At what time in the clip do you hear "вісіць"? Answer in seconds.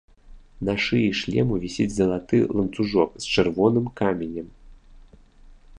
1.65-1.87